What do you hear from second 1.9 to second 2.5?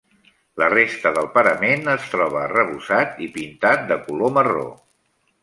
es troba